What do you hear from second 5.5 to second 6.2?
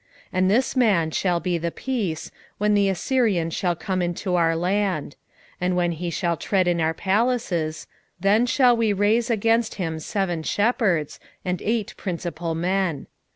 and when he